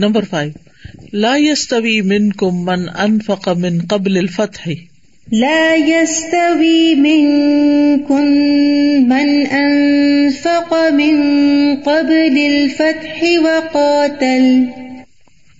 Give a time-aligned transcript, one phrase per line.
[0.00, 0.52] Number five
[1.12, 4.68] لا يستوي منكم من انفق من قبل الفتح.
[5.32, 8.22] لا يستوي منكم
[9.08, 11.16] من أنفق من
[11.76, 14.64] قبل الفتح وقاتل.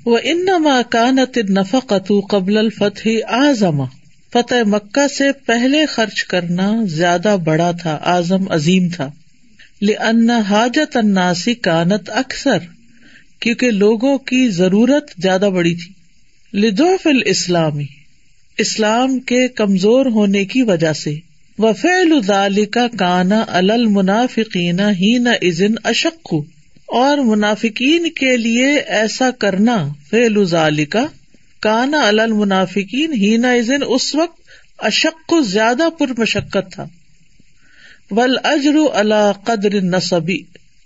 [0.06, 3.84] وإنما كانت النفقة قبل الفتح أعظم
[4.32, 9.11] فتح مکہ سے پہلے خرچ کرنا زیادہ بڑا تھا اعظم عظیم تھا.
[9.82, 12.77] لأن حاجت الناس کانت اکثر.
[13.41, 15.93] کیونکہ لوگوں کی ضرورت زیادہ بڑی تھی۔
[16.61, 17.86] لدعف الاسلامی،
[18.58, 21.14] اسلام کے کمزور ہونے کی وجہ سے۔
[21.59, 26.35] وفیل کا کانا المنافقین ہی نہ ازن اشک
[26.86, 31.07] اور منافقین کے لیے ایسا کرنا فیل کا
[31.61, 34.41] کانا المنافقین ہی نہ ازن اس وقت
[34.78, 36.86] اشک زیادہ پر مشقت تھا۔
[38.11, 40.39] ول اجر اللہ قدر نصبی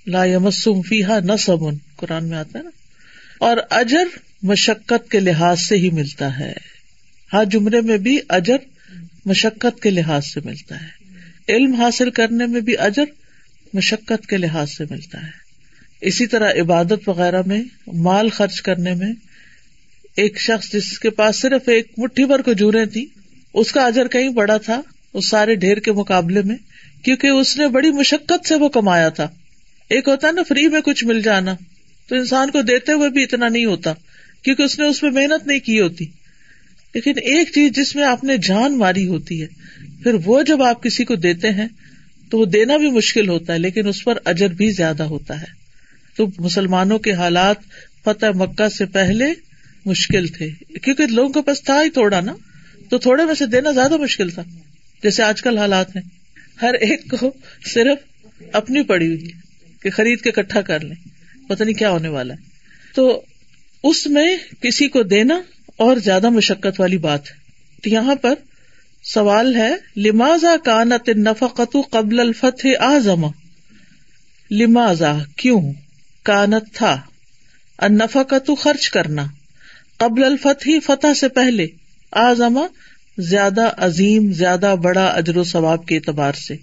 [0.07, 2.70] لا یمسم فیحا نصب۔ قرآن میں آتا ہے نا،
[3.41, 6.52] اور اجر مشقت کے لحاظ سے ہی ملتا ہے۔
[7.33, 8.56] ہر جمرے میں بھی اجر
[9.27, 10.91] مشقت کے لحاظ سے ملتا ہے۔
[11.48, 13.05] علم حاصل کرنے میں بھی اجر
[13.75, 15.41] مشقت کے لحاظ سے ملتا ہے۔
[16.00, 17.62] اسی طرح عبادت وغیرہ میں،
[18.03, 19.12] مال خرچ کرنے میں،
[20.16, 23.06] ایک شخص جس کے پاس صرف ایک مٹھی بھر کو جورے تھی
[23.55, 24.81] اس کا اجر کہیں بڑا تھا،
[25.14, 26.56] اس سارے ڈھیر کے مقابلے میں،
[27.03, 29.28] کیونکہ اس نے بڑی مشقت سے وہ کمایا تھا۔
[29.91, 31.55] ایک ہوتا ہے نا، فری میں کچھ مل جانا۔
[32.08, 33.92] تو انسان کو دیتے ہوئے بھی اتنا نہیں ہوتا،
[34.42, 36.05] کیونکہ اس نے اس میں محنت نہیں کی ہوتی۔
[36.94, 39.47] لیکن ایک چیز جس میں آپ نے جان ماری ہوتی ہے،
[40.03, 41.69] پھر وہ جب آپ کسی کو دیتے ہیں،
[42.31, 45.47] تو وہ دینا بھی مشکل ہوتا ہے، لیکن اس پر اجر بھی زیادہ ہوتا ہے۔
[46.17, 47.56] تو مسلمانوں کے حالات
[48.05, 49.27] فتح مکہ سے پہلے
[49.87, 50.48] مشکل تھے،
[50.83, 52.34] کیونکہ لوگوں کے پاس تھا ہی تھوڑا نا،
[52.89, 54.42] تو تھوڑے میں سے دینا زیادہ مشکل تھا۔
[55.03, 56.03] جیسے آج کل حالات ہیں،
[56.62, 57.33] ہر ایک کو
[57.75, 57.98] صرف
[58.53, 59.31] اپنی پڑی ہوئی
[59.83, 61.12] کہ خرید کے کٹھا کر لیں۔
[61.48, 62.39] پتا نہیں کیا ہونے والا ہے۔
[62.95, 63.23] تو
[63.85, 65.41] اس میں کسی کو دینا
[65.77, 67.37] اور زیادہ مشقت والی بات ہے۔
[67.83, 68.34] تو یہاں پر
[69.03, 73.28] سوال ہے لمازا کانت نفقت قبل الفتح آزما
[74.50, 75.72] لمازا کیوں؟
[76.22, 77.00] کانت تھا۔
[77.91, 79.27] نفقت خرچ کرنا۔
[79.97, 81.66] قبل الفتح فتح سے پہلے
[82.12, 82.66] آزما
[83.19, 86.56] زیادہ عظیم، زیادہ بڑا اجر و ثواب کے اعتبار سے۔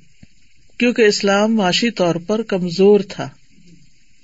[0.78, 3.30] کیونکہ اسلام معاشی طور پر کمزور تھا۔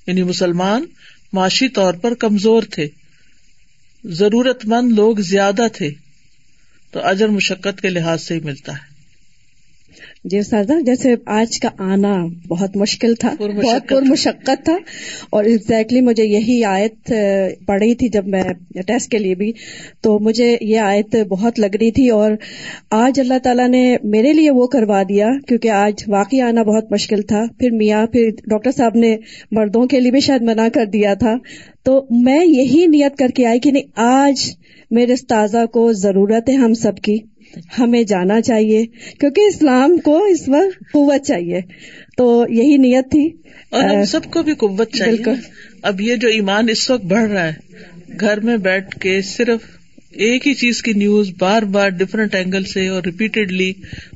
[0.07, 0.85] یعنی مسلمان
[1.33, 2.87] معاشی طور پر کمزور تھے۔
[4.05, 5.89] ضرورت مند لوگ زیادہ تھے۔
[6.91, 8.94] تو اجر مشقت کے لحاظ سے ہی ملتا ہے۔
[10.25, 12.13] جی سادہ جیسے آج کا آنا
[12.47, 14.77] بہت مشکل تھا بہت پر مشقت تھا
[15.29, 17.13] اور ایگزیکٹلی مجھے یہی آیت
[17.65, 18.41] پڑھی تھی جب میں
[18.87, 19.51] ٹیسٹ کے لیے بھی
[20.01, 22.31] تو مجھے یہ آیت بہت لگ رہی تھی اور
[22.91, 27.21] آج اللہ تعالیٰ نے میرے لیے وہ کروا دیا کیونکہ آج واقعی آنا بہت مشکل
[27.21, 29.17] تھا۔ پھر میاں پھر ڈاکٹر صاحب نے
[29.51, 31.35] مردوں کے لیے بھی شاید منع کر دیا تھا۔
[31.83, 34.51] تو میں یہی نیت کر کے آئی کہ نہیں آج
[34.91, 37.34] میرے استاذہ کو ضرورت ہے ہم سب کی۔
[37.79, 38.85] ہمیں جانا چاہیے
[39.19, 41.59] کیونکہ اسلام کو اس وقت قوت چاہیے۔
[42.17, 43.29] تو یہی نیت تھی۔
[43.69, 45.29] اور ہم سب کو بھی قوت چاہیے۔
[45.81, 47.53] اب یہ جو ایمان اس وقت بڑھ رہا ہے
[48.19, 49.59] گھر میں بیٹھ کے صرف
[50.11, 53.73] ایک ہی چیز کی نیوز بار بار ڈفرنٹ اینگل سے اور ریپیٹڈلی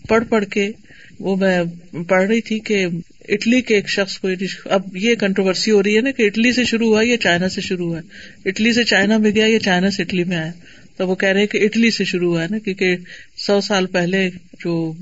[0.08, 0.72] پڑھ پڑھ کے
[1.20, 1.60] وہ میں
[2.08, 2.86] پڑھ رہی تھی کہ
[3.30, 4.28] اٹلی کے ایک شخص کو
[4.66, 7.62] اب یہ کنٹروورسی ہو رہی ہے نا کہ اٹلی سے شروع ہوا یا چائنا سے
[7.62, 8.02] شروع ہوا۔
[8.46, 10.52] اٹلی سے چائنا میں گیا یا چائنا سے اٹلی میں آیا۔
[10.98, 12.96] تو وہ کہہ رہے کہ اٹلی سے شروع ہوا ہے نا کیونکہ
[13.46, 14.30] سو سال پہلے
[14.66, 14.94] جو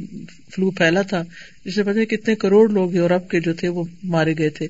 [0.56, 1.24] فلو پھیلا تھا
[1.66, 4.68] جس سے پتا کتنے کروڑ لوگ یورپ کے جو تھے وہ مارے گئے تھے۔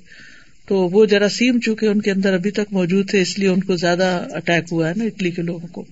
[0.68, 3.76] تو وہ جراثیم چونکہ ان کے اندر ابھی تک موجود تھے، اس لیے ان کو
[3.76, 5.86] زیادہ اٹیک ہوا ہے نا اٹلی کے لوگوں کو۔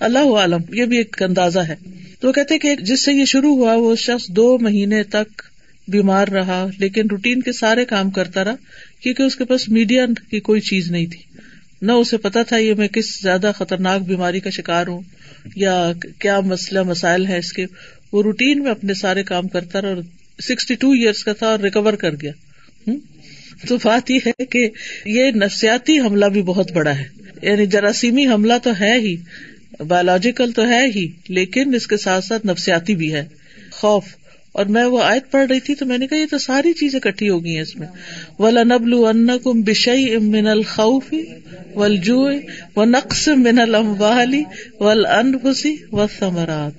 [0.00, 1.74] اللہ عالم، یہ بھی ایک اندازہ ہے۔
[2.20, 5.42] تو وہ کہتے کہ جس سے یہ شروع ہوا، وہ شخص دو مہینے تک
[5.88, 8.54] بیمار رہا، لیکن روٹین کے سارے کام کرتا رہا،
[9.00, 11.22] کیونکہ اس کے پاس میڈیا کی کوئی چیز نہیں تھی۔
[11.82, 15.00] نہ اسے پتا تھا یہ میں کس زیادہ خطرناک بیماری کا شکار ہوں
[15.56, 17.66] یا کیا مسئلہ مسائل ہے اس کے۔
[18.12, 19.96] وہ روٹین میں اپنے سارے کام کرتا رہا اور
[20.42, 22.32] سکسٹی ٹو ایئرس کا تھا اور ریکور کر گیا۔
[23.68, 24.68] تو بات یہ ہے کہ
[25.04, 27.04] یہ نفسیاتی حملہ بھی بہت بڑا ہے۔
[27.42, 29.16] یعنی جراثیمی حملہ تو ہے ہی
[29.88, 33.24] بایولوجیکل تو ہے ہی، لیکن اس کے ساتھ ساتھ نفسیاتی بھی ہے۔
[33.70, 34.04] خوف
[34.58, 37.00] اور میں وہ آیت پڑھ رہی تھی تو میں نے کہا یہ تو ساری چیزیں
[37.00, 37.86] کٹھی ہو گئی ہیں اس میں۔
[38.38, 41.14] ولا نبل ان کم بشئی من الخوف
[41.74, 42.26] ولجو
[42.76, 44.42] و نقص من الموالی
[44.80, 46.72] ول انفسی و ثمرات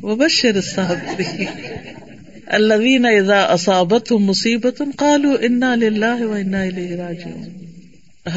[0.00, 1.44] و بشر صابری
[2.46, 7.50] الذين اذا اصابتهم مصیبت قالوا انا لله و انا الیہ راجعون۔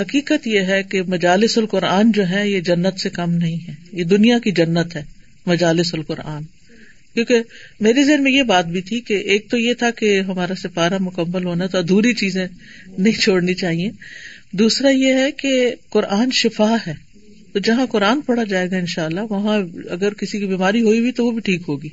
[0.01, 4.03] حقیقت یہ ہے کہ مجالس القرآن جو ہے یہ جنت سے کم نہیں ہے یہ
[4.03, 5.03] دنیا کی جنت ہے،
[5.45, 6.43] مجالس القرآن۔
[7.15, 7.35] کیونکہ
[7.79, 10.97] میرے ذہن میں یہ بات بھی تھی کہ ایک تو یہ تھا کہ ہمارا سپارہ
[10.99, 12.47] مکمل ہونا تو ادھوری چیزیں
[12.97, 13.89] نہیں چھوڑنی چاہیے۔
[14.51, 16.93] دوسرا یہ ہے کہ قرآن شفا ہے۔
[17.53, 20.99] تو جہاں قرآن پڑھا جائے گا ان شاء اللہ وہاں اگر کسی کی بیماری ہوئی
[20.99, 21.89] ہوئی تو وہ بھی ٹھیک ہوگی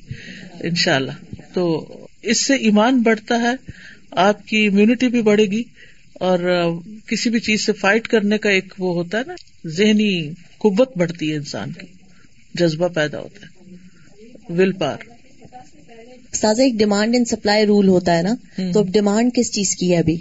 [0.61, 1.89] ان شاء اللہ تو
[2.23, 3.53] اس سے ایمان بڑھتا ہے،
[4.11, 5.63] آپ کی امیونٹی بھی بڑھے گی
[6.15, 6.39] اور
[7.07, 9.35] کسی بھی چیز سے فائٹ کرنے کا ایک وہ ہوتا ہے نا،
[9.69, 11.87] ذہنی قوت بڑھتی ہے انسان کی،
[12.55, 13.53] جذبہ پیدا ہوتا ہے۔
[14.49, 15.12] ول پار
[16.33, 18.35] سازا ایک ڈیمانڈ اینڈ سپلائی رول ہوتا ہے نا
[18.73, 20.17] تو اب ڈیمانڈ کس چیز کی ہے ابھی؟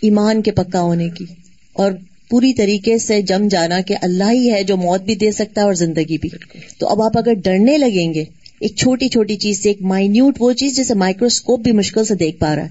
[0.00, 1.24] ایمان کے پکا ہونے کی۔
[1.72, 1.92] اور
[2.30, 5.66] پوری طریقے سے جم جانا کہ اللہ ہی ہے جو موت بھی دے سکتا ہے
[5.66, 6.28] اور زندگی بھی۔
[6.78, 8.24] تو اب آپ اگر ڈرنے لگیں گے
[8.60, 12.38] ایک چھوٹی چھوٹی چیز سے ایک مائنیوٹ وہ چیز جسے مائکروسکوپ بھی مشکل سے دیکھ
[12.38, 12.68] پا رہا ہے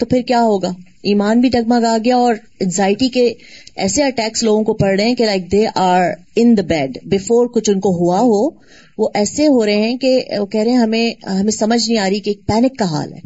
[0.00, 0.72] تو پھر کیا ہوگا؟
[1.02, 3.32] ایمان بھی ڈگمگ آ گیا اور انزائٹی کے
[3.76, 6.02] ایسے اٹیکس لوگوں کو پڑ رہے ہیں کہ like they are
[6.36, 8.66] in the bed before کچھ ان کو ہوا ہو
[8.98, 12.08] وہ ایسے ہو رہے ہیں کہ وہ کہہ رہے ہیں ہمیں ہمیں سمجھ نہیں آ
[12.10, 13.20] رہی کہ ایک پینک کا حال ہے۔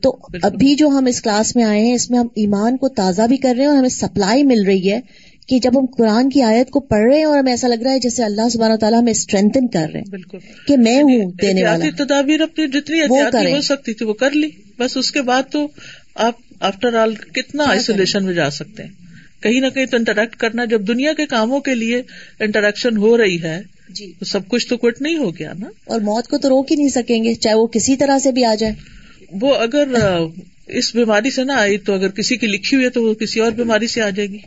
[0.00, 3.22] تو ابھی جو ہم اس کلاس میں آئے ہیں اس میں ہم ایمان کو تازہ
[3.22, 5.00] بھی کر رہے ہیں اور ہمیں سپلائی مل رہی ہے
[5.46, 7.90] کہ جب ہم قرآن کی آیت کو پڑھ رہے ہیں اور ہمیں ایسا لگ رہا
[7.92, 11.64] ہے جیسے اللہ سبحانہ تعالیٰ ہمیں اسٹرینتن کر رہے ہیں بالکل۔ کہ میں ہوں دینے
[11.64, 15.68] والا۔ تدابیر اپنی جتنی ہو سکتی تھی وہ کر لی۔ بس اس کے بعد تو
[16.14, 18.90] آپ آفٹر آل کتنا آئسولیشن میں جا سکتے ہیں
[19.42, 22.02] کہیں نہ کہیں تو انٹریکٹ کرنا جب دنیا کے کاموں کے لیے
[22.40, 23.60] انٹریکشن ہو رہی ہے
[23.90, 26.76] جی سب کچھ تو کوٹ نہیں ہو گیا نا اور موت کو تو روک ہی
[26.76, 28.72] نہیں سکیں گے چاہے وہ کسی طرح سے بھی آ جائے
[29.40, 29.94] وہ اگر
[30.70, 33.40] اس بیماری سے نہ آئی تو اگر کسی کی لکھی ہوئی ہے تو وہ کسی
[33.40, 34.38] اور بیماری سے آ جائے گی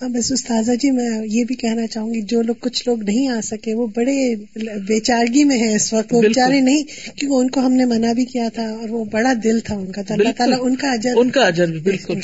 [0.00, 3.40] بس استاذہ جی میں یہ بھی کہنا چاہوں گی جو لوگ کچھ لوگ نہیں آ
[3.40, 4.34] سکے وہ بڑے
[4.88, 6.82] بے چارگی میں ہے اس وقت وہ بیچارے نہیں
[7.16, 9.92] کیونکہ ان کو ہم نے منع بھی کیا تھا اور وہ بڑا دل تھا ان
[9.92, 12.20] کا تو اللہ تعالیٰ ان کا اجر ان کا اجر بالکل۔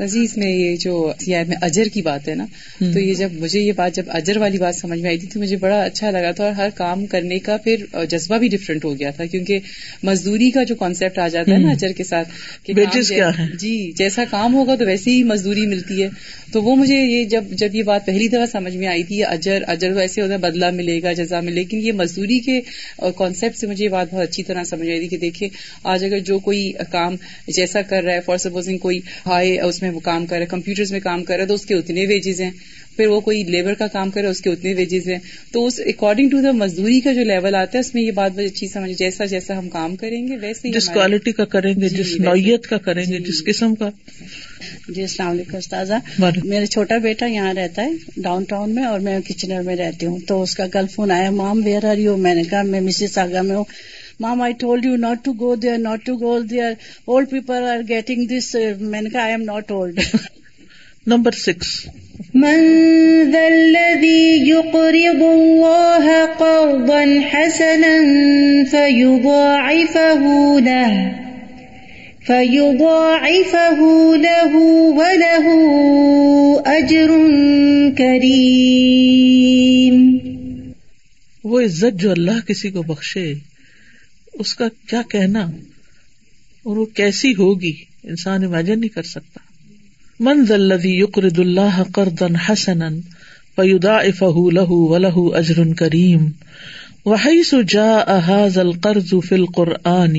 [0.00, 2.46] عزیز میں یہ جو میں اجر کی بات ہے نا
[2.80, 5.40] تو یہ جب مجھے یہ بات جب اجر والی بات سمجھ میں آئی تھی تو
[5.40, 8.98] مجھے بڑا اچھا لگا تھا اور ہر کام کرنے کا پھر جذبہ بھی ڈفرینٹ ہو
[8.98, 9.58] گیا تھا کیونکہ
[10.02, 12.28] مزدوری کا جو کانسیپٹ آ جاتا ہے نا اجر کے ساتھ
[13.58, 16.08] جی جیسا کام ہوگا تو ویسی ہی مزدوری ملتی ہے۔
[16.52, 19.62] تو وہ مجھے یہ جب جب یہ بات پہلی دفعہ سمجھ میں آئی تھی اجر
[19.66, 22.60] اجر ایسے ہوتا ہے بدلا ملے گا جزا ملے لیکن یہ مزدوری کے
[23.16, 25.48] کانسیپٹ سے مجھے یہ بات بہت اچھی طرح سمجھ آئی تھی کہ دیکھیے
[25.84, 27.16] آج اگر جو کوئی کام
[27.48, 30.46] جیسا کر رہا ہے فار سپوزنگ کوئی ہائی اس میں وہ کام کر رہا ہے
[30.46, 32.50] کمپیوٹر میں کام کر رہا ہے تو اس کے اتنے ویجز ہیں۔
[32.96, 35.18] پھر وہ کوئی لیبر کا کام کرے اس کے اتنے ویجز ہیں۔
[35.52, 38.32] تو اس اکارڈنگ ٹو دا مزدوری کا جو لیول آتا ہے اس میں یہ بات
[38.32, 41.88] بہت اچھی سمجھ جیسا جیسا ہم کام کریں گے ویسے جس کوالٹی کا کریں گے
[41.88, 43.90] جس جی، نوعیت کا کریں گے جی۔ جس قسم کا۔
[44.88, 45.94] جی السلام علیکم استاذہ۔
[46.44, 50.18] میرا چھوٹا بیٹا یہاں رہتا ہے ڈاؤن ٹاؤن میں اور میں کچنر میں رہتی ہوں۔
[50.26, 53.18] تو اس کا کل فون آیا مام ویئر آر یو میں نے کہا میں مسز
[53.18, 53.64] آگا میں ہوں.
[54.24, 56.72] Mom I told you not to go there not to go there
[57.06, 60.00] old people are getting this میں نے کہا I am not old
[61.06, 61.70] number six
[62.34, 62.60] من
[63.32, 67.90] ذا الذي يقرض الله قرضا حسنا
[68.70, 70.22] فيضاعفه
[70.60, 70.92] له
[72.26, 73.80] فيضاعفه
[74.18, 74.52] له
[74.96, 75.46] وله
[76.74, 77.10] أجر
[77.98, 79.96] كريم
[81.44, 83.32] وہ عزت جو اللہ کسی کو بخشے
[84.32, 85.40] اس کا کیا کہنا؟
[86.62, 87.72] اور وہ کیسی ہوگی؟
[88.04, 89.40] انسان امیجن نہیں کر سکتا۔
[90.20, 92.88] من ذلذي يقرض الله قرضا حسنا
[93.56, 96.28] فيضاعفه له وله اجر كريم
[97.04, 100.18] وحيث جاء هذا القرض في القرآن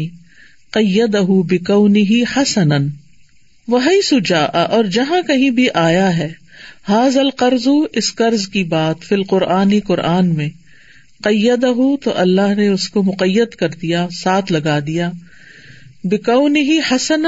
[0.71, 2.77] قيده بكونه حسنا۔
[3.68, 6.33] وحيث جاء، اور جہاں کہیں بھی آیا ہے
[6.89, 10.50] حاض القرض، اس قرض کی بات فی القرآن، قرآن میں۔
[11.24, 11.68] قیدہ
[12.03, 15.12] تو اللہ نے اس کو مقید کر دیا، ساتھ لگا دیا۔
[16.03, 17.25] بکون ہی حسن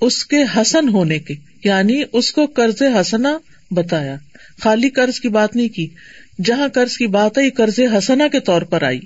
[0.00, 1.34] اس کے حسن ہونے کے
[1.64, 3.38] یعنی اس کو قرض حسنا
[3.70, 4.16] بتایا۔
[4.60, 5.86] خالی قرض کی بات نہیں کی،
[6.44, 9.00] جہاں قرض کی بات آئی، قرض حسنا کے طور پر آئی۔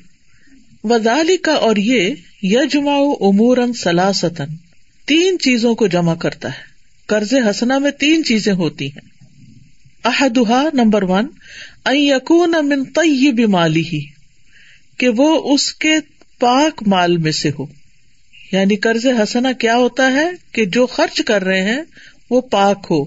[0.85, 4.56] وزالی کا اور یہ یجما امور سلاستن
[5.06, 6.73] تین چیزوں کو جمع کرتا ہے۔
[7.06, 9.12] قرض حسنا میں تین چیزیں ہوتی ہیں۔
[10.04, 11.26] احدہ نمبر ون
[11.90, 14.00] یقون من طیب مالی ہی
[14.98, 15.92] کہ وہ اس کے
[16.40, 17.66] پاک مال میں سے ہو۔
[18.52, 21.82] یعنی قرض حسنا کیا ہوتا ہے کہ جو خرچ کر رہے ہیں
[22.30, 23.04] وہ پاک ہو۔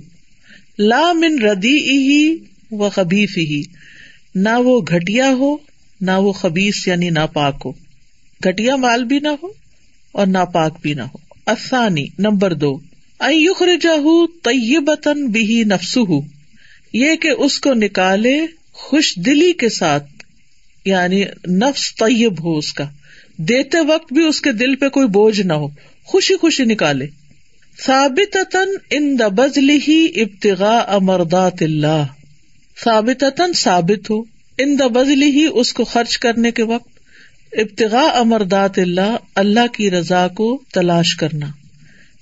[0.80, 2.36] لا من ردی ہی
[2.72, 3.64] و خبیف ہی
[4.36, 5.58] نہ وہ گٹیا ہو،
[6.02, 7.72] نہ وہ خبیس یعنی ناپاک ہو۔
[8.48, 9.48] گٹیا مال بھی نہ ہو
[10.12, 12.80] اور ناپاک بھی نہ ہو۔ آسانی نمبر دو۔
[13.20, 13.90] ایخرجہ
[14.44, 16.22] طیبتن بھی نفس ہو
[16.94, 18.38] یہ کہ اس کو نکالے
[18.78, 20.06] خوش دلی کے ساتھ
[20.86, 22.86] یعنی نفس طیب ہو اس کا۔
[23.38, 25.68] دیتے وقت بھی اس کے دل پہ کوئی بوجھ نہ ہو۔
[26.04, 27.08] خوشی خوشی نکالے۔
[27.86, 28.58] ثابت
[28.90, 32.04] ان بزلی ہی ابتغا امردات اللہ۔
[32.84, 34.24] ثابت ثابت ہو۔
[34.58, 36.90] ان بزلی ہی اس کو خرچ کرنے کے وقت۔
[37.52, 41.48] ابتغا امردات اللہ اللہ کی رضا کو تلاش کرنا۔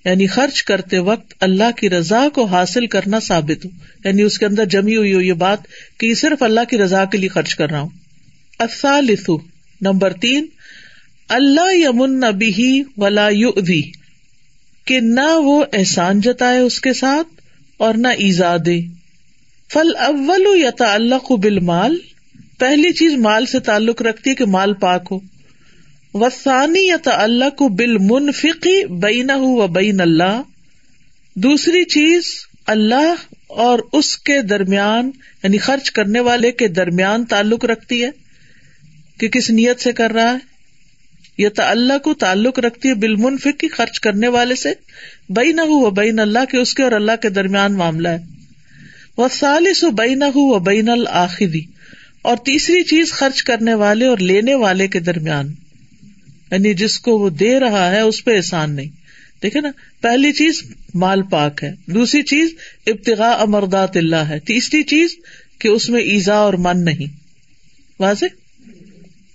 [0.05, 3.69] یعنی خرچ کرتے وقت اللہ کی رضا کو حاصل کرنا ثابت ہو۔
[4.05, 5.59] یعنی اس کے اندر جمی ہوئی ہو یہ بات
[5.97, 7.89] کہ یہ صرف اللہ کی رضا کے لیے خرچ کر رہا ہوں۔
[8.59, 9.29] الثالث،
[9.81, 10.45] نمبر تین،
[11.29, 13.51] اللہ یمن بھی ولا یو
[14.85, 17.41] کہ نہ وہ احسان جتائے اس کے ساتھ
[17.77, 18.81] اور نہ ایزا دے۔
[19.73, 21.97] فل اول یا تعلق بال مال
[22.59, 25.19] پہلی چیز مال سے تعلق رکھتی ہے کہ مال پاک ہو۔
[26.13, 30.41] وسانی یا تعلق بال منفقی بین و بین اللہ
[31.35, 32.23] دوسری چیز
[32.67, 33.13] اللہ
[33.47, 35.11] اور اس کے درمیان
[35.43, 38.09] یعنی خرچ کرنے والے کے درمیان تعلق رکھتی ہے،
[39.19, 40.37] کہ کس نیت سے کر رہا ہے؟
[41.37, 44.73] یہ تعلق کو تعلق رکھتی ہے بال منفقی خرچ کرنے والے سے؟
[45.29, 48.17] بئی نہ ہو بین اللہ کے اس کے اور اللہ کے درمیان معاملہ ہے۔
[49.17, 51.61] وہ سالس و بئی نہ ہو بین الآخری
[52.21, 55.53] اور تیسری چیز خرچ کرنے والے اور لینے والے کے درمیان۔
[56.53, 58.89] یعنی جس کو وہ دے رہا ہے اس پہ احسان نہیں۔
[59.43, 59.69] دیکھے نا،
[60.01, 62.49] پہلی چیز مال پاک ہے، دوسری چیز
[62.87, 65.15] ابتغاء امردات اللہ ہے، تیسری چیز
[65.59, 67.17] کہ اس میں ایزا اور من نہیں۔
[67.99, 68.25] واضح؟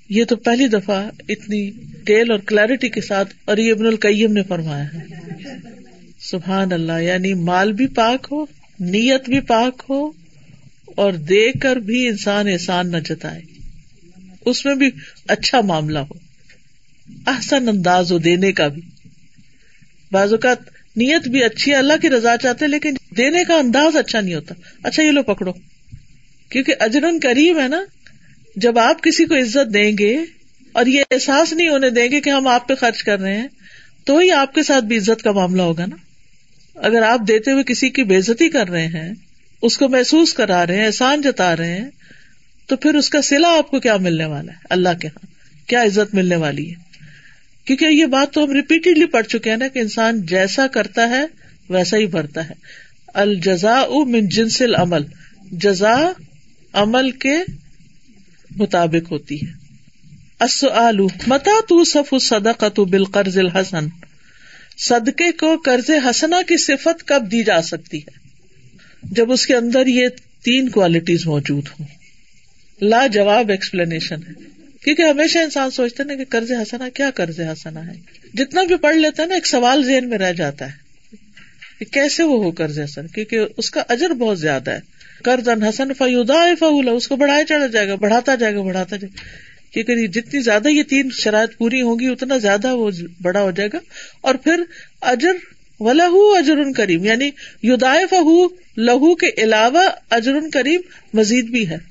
[0.09, 1.71] یہ تو پہلی دفعہ اتنی
[2.05, 4.99] ٹیل اور کلیرٹی کے ساتھ اور یہ ابن القیم نے فرمایا ہے۔
[6.21, 8.47] سبحان اللہ یعنی مال بھی پاک ہو،
[8.81, 10.11] نیت بھی پاک ہو
[10.97, 13.41] اور دے کر بھی انسان احسان نہ جتائے۔
[14.45, 14.89] اس میں بھی
[15.29, 16.28] اچھا معاملہ ہو۔
[17.27, 18.83] احسن انداز ہو دینے کا بھی۔
[20.13, 20.59] بعض اوقات
[20.97, 24.55] نیت بھی اچھی ہے، اللہ کی رضا چاہتے لیکن دینے کا انداز اچھا نہیں ہوتا۔
[24.83, 25.53] اچھا یہ لو پکڑو۔
[26.49, 27.85] کیونکہ اجرن کریم ہے نا۔
[28.57, 30.17] جب آپ کسی کو عزت دیں گے
[30.73, 33.49] اور یہ احساس نہیں ہونے دیں گے کہ ہم آپ پہ خرچ کر رہے ہیں،
[34.05, 35.97] تو ہی آپ کے ساتھ بھی عزت کا معاملہ ہوگا نا۔
[36.75, 39.13] اگر آپ دیتے ہوئے کسی کی بےزتی کر رہے ہیں،
[39.63, 41.91] اس کو محسوس کرا رہے ہیں، احسان جتا رہے ہیں،
[42.67, 45.27] تو پھر اس کا سلا آپ کو کیا ملنے والا ہے؟ اللہ کے ہاں۔
[45.69, 46.88] کیا عزت ملنے والی ہے؟
[47.69, 51.25] کیونکہ یہ بات تو ہم ریپیٹڈلی پڑھ چکے ہیں نا کہ انسان جیسا کرتا ہے،
[51.69, 52.55] ویسا ہی بھرتا ہے۔
[53.15, 55.03] الجزا من جنس العمل۔
[55.53, 56.13] جزا
[56.73, 57.35] عمل کے
[58.57, 59.53] مطابق ہوتی ہے۔
[61.27, 63.87] متا تو صف صدقت بال قرض الحسن؟
[64.79, 68.11] صدقے کو قرض حسنا کی صفت کب دی جا سکتی ہے؟
[69.03, 70.09] جب اس کے اندر یہ
[70.45, 71.87] تین کوالٹیز موجود ہوں۔
[72.81, 77.87] لا جواب ایکسپلینیشن ہے۔ کیونکہ ہمیشہ انسان سوچتے نا کہ قرض حسنا کیا قرض حسنا
[77.87, 77.93] ہے؟
[78.35, 80.73] جتنا بھی پڑھ لیتا ہے نا، ایک سوال ذہن میں رہ جاتا ہے
[81.79, 84.81] کہ کیسے وہ ہو قرض حسن؟ کیونکہ اس کا اجر بہت زیادہ ہے۔
[85.25, 89.15] قرض حسن فیودا فولا اس کو بڑھایا چڑھا جائے گا، بڑھاتا جائے گا، بڑھاتا جائے
[89.15, 92.91] گا۔ کیونکہ جتنی زیادہ یہ تین شرائط پوری ہوگی اتنا زیادہ وہ
[93.23, 93.79] بڑا ہو جائے گا۔
[94.21, 94.63] اور پھر
[95.01, 95.33] اجر
[95.81, 97.31] و لہو اجر کریم یعنی
[97.63, 100.81] یدائے فہو لہو کے علاوہ اجر کریم
[101.15, 101.88] مزید بھی ہے۔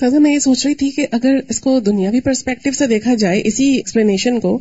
[0.00, 3.42] سازا میں یہ سوچ رہی تھی کہ اگر اس کو دنیاوی پرسپیکٹو سے دیکھا جائے
[3.44, 4.58] اسی ایکسپلینیشن کو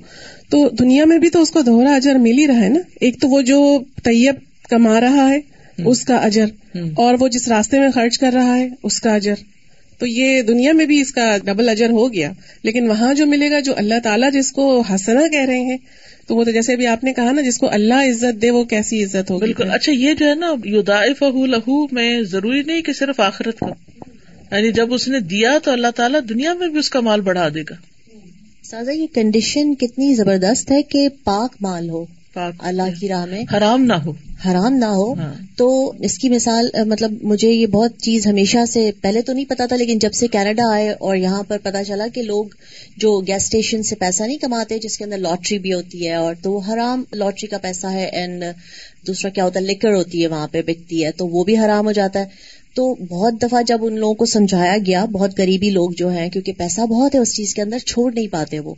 [0.50, 3.22] تو دنیا میں بھی تو اس کو دوہرا اجر مل ہی رہا ہے نا۔ ایک
[3.22, 4.36] تو وہ جو طیب
[4.70, 5.40] کما رہا ہے
[5.86, 6.46] اس کا اجر۔
[6.78, 9.34] اور وہ جس راستے میں خرچ کر رہا ہے اس کا اجر۔
[10.00, 12.32] تو یہ دنیا میں بھی اس کا ڈبل اجر ہو گیا۔
[12.64, 15.78] لیکن وہاں جو ملے گا جو اللہ تعالیٰ جس کو حسنا کہہ رہے ہیں
[16.28, 18.64] تو وہ تو جیسے بھی آپ نے کہا نا جس کو اللہ عزت دے وہ
[18.64, 22.94] کیسی عزت ہو بالکل۔ اچھا یہ جو ہے نا یدائف لہو میں ضروری نہیں کہ
[22.94, 23.85] صرف آخرت کا۔
[24.52, 27.50] یعنی جب اس نے دیا تو اللہ تعالیٰ دنیا میں بھی اس کا مال بڑھا
[27.50, 27.74] دے گا۔
[28.64, 33.44] سازا یہ کنڈیشن کتنی زبردست ہے کہ پاک مال ہو پاک اللہ کی راہ میں
[33.58, 34.12] حرام نہ ہو۔
[34.46, 38.92] حرام نہ ہو۔ ہاں۔ تو اس کی مثال مطلب مجھے یہ بہت چیز ہمیشہ سے
[39.02, 42.08] پہلے تو نہیں پتا تھا لیکن جب سے کینیڈا آئے اور یہاں پر پتا چلا
[42.14, 42.46] کہ لوگ
[42.98, 46.36] جو گیس اسٹیشن سے پیسہ نہیں کماتے جس کے اندر لاٹری بھی ہوتی ہے اور
[46.42, 48.44] تو وہ حرام لاٹری کا پیسہ ہے اینڈ
[49.08, 51.86] دوسرا کیا ہوتا ہے لکڑ ہوتی ہے وہاں پہ بکتی ہے تو وہ بھی حرام
[51.86, 55.90] ہو جاتا ہے۔ تو بہت دفعہ جب ان لوگوں کو سمجھایا گیا بہت غریبی لوگ
[55.98, 58.74] جو ہیں کیونکہ پیسہ بہت ہے اس چیز کے اندر چھوڑ نہیں پاتے وہ۔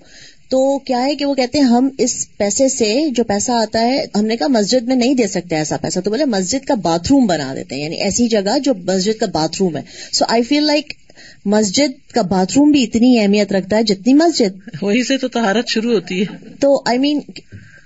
[0.49, 4.05] تو کیا ہے کہ وہ کہتے ہیں ہم اس پیسے سے جو پیسہ آتا ہے
[4.15, 7.11] ہم نے کہا مسجد میں نہیں دے سکتے ایسا پیسہ تو بولے مسجد کا باتھ
[7.11, 9.81] روم بنا دیتے ہیں یعنی ایسی جگہ جو مسجد کا باتھ روم ہے۔
[10.13, 10.93] سو آئی فیل لائک
[11.45, 15.67] مسجد کا باتھ روم بھی اتنی اہمیت رکھتا ہے جتنی مسجد۔ وہی سے تو تہارت
[15.67, 16.25] شروع ہوتی ہے۔
[16.59, 17.19] تو آئی مین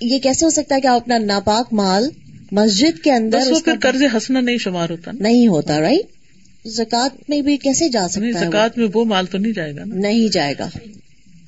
[0.02, 2.10] یہ کیسے ہو سکتا ہے کہ آپ اپنا ناپاک مال
[2.52, 3.40] مسجد کے اندر
[3.82, 8.32] قرض ہنسنا نہیں شمار ہوتا نہیں ہوتا رائٹ زکات میں بھی کیسے جا سکتا ہے
[8.32, 10.70] زکات میں وہ مال تو نہیں جائے گا نہیں جائے گا۔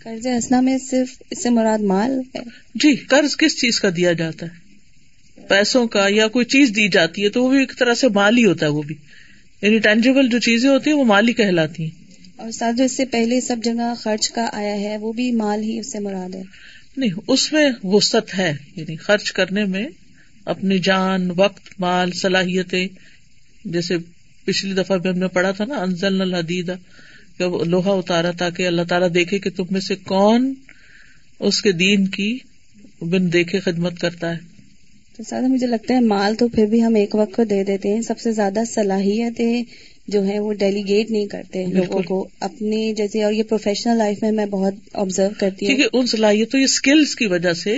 [0.03, 2.39] قرض ہنسنا میں صرف اس سے مراد مال ہے۔
[2.75, 4.63] جی قرض کس چیز کا دیا جاتا ہے؟
[5.47, 8.37] پیسوں کا یا کوئی چیز دی جاتی ہے تو وہ بھی ایک طرح سے مال
[8.37, 8.95] ہی ہوتا ہے وہ بھی۔
[9.61, 12.03] یعنی ٹینجیبل جو چیزیں ہوتی ہیں وہ مال ہی کہلاتی ہیں۔
[12.35, 15.63] اور ساتھ جو اس سے پہلے سب جگہ خرچ کا آیا ہے وہ بھی مال
[15.63, 16.41] ہی اس سے مراد ہے۔
[16.97, 19.85] نہیں اس میں وسط ہے یعنی خرچ کرنے میں
[20.45, 22.87] اپنی جان وقت مال صلاحیتیں
[23.65, 23.97] جیسے
[24.45, 26.75] پچھلی دفعہ بھی ہم نے پڑھا تھا نا انزل الحدیدہ
[27.37, 30.53] کہ لوہا اتارا تاکہ اللہ تعالیٰ دیکھے کہ تم میں سے کون
[31.39, 32.39] اس کے دین کی
[33.01, 34.37] بن دیکھے خدمت کرتا ہے۔
[35.17, 37.93] تو زیادہ مجھے لگتا ہے مال تو پھر بھی ہم ایک وقت کو دے دیتے
[37.93, 39.63] ہیں۔ سب سے زیادہ صلاحیتیں
[40.07, 44.31] جو ہے وہ ڈیلیگیٹ نہیں کرتے لوگوں کو۔ اپنی جیسے اور یہ پروفیشنل لائف میں
[44.31, 47.77] میں بہت آبزرو کرتی ہوں۔ ان صلاحیتوں یا اسکلس کی وجہ سے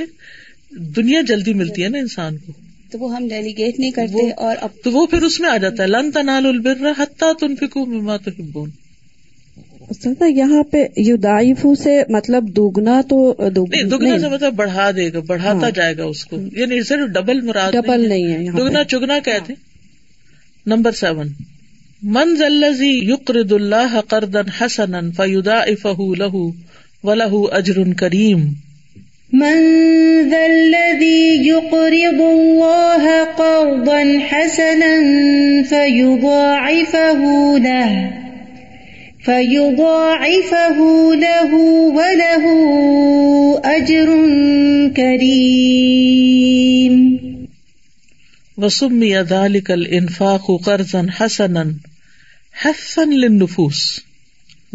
[0.75, 2.51] دنیا جلدی ملتی ہے نا انسان کو۔
[2.91, 5.84] تو وہ ہم ڈیلیگیٹ نہیں کرتے اور اب تو وہ پھر اس میں آ جاتا
[5.84, 8.32] ہے۔ لن تنال البر حتیٰ تن فکو مما تو
[10.27, 13.36] یہاں پہ یو دائفو سے مطلب دوگنا تو
[13.88, 17.41] دگنا سے مطلب بڑھا دے گا بڑھاتا ہاں۔ جائے گا اس کو۔ یعنی صرف ڈبل
[17.41, 19.53] مراد ڈبل نہیں ہے۔ دگنا چگنا کہتے
[20.65, 21.27] نمبر سیون۔
[22.03, 26.50] من ذلزی یقرد اللہ قردن حسن فیودا افہ لہ
[27.03, 28.53] ولہ اجر کریم۔
[29.36, 29.60] من
[30.30, 34.94] ذا الذي يقرض الله قرضا حسنا
[35.63, 37.22] فيضاعفه
[37.58, 38.12] له
[39.25, 40.80] فيضاعفه
[41.15, 41.54] له
[42.00, 42.46] وله
[43.65, 44.08] أجر
[44.96, 46.36] كريم.
[48.58, 51.75] وسمي ذلك الإنفاق قرضا حسنا،
[52.54, 54.06] حثا للنفوس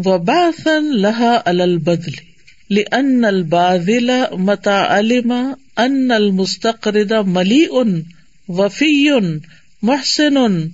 [0.06, 2.29] وبعثا لها على البذل.
[2.70, 5.32] لأن الباذل متى علم
[5.78, 8.02] أن المستقرض مليء
[8.48, 9.08] وفي
[9.82, 10.68] محسن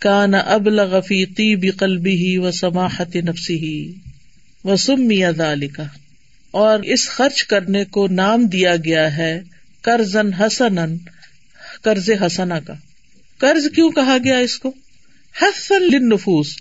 [0.00, 3.92] کان اب لغفی طیب قلبی ہی و سماحت نفسی ہی
[4.64, 5.22] و سمی
[5.76, 5.82] کا
[6.50, 9.42] اور اس خرچ کرنے کو نام دیا گیا ہے
[9.82, 10.96] کرزن حسن
[11.82, 12.74] قرض حسنا کا۔
[13.38, 14.72] قرض کیوں کہا گیا اس کو؟
[15.42, 16.56] حسن لنفوس